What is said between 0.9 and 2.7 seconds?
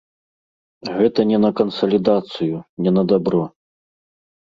Гэта не на кансалідацыю,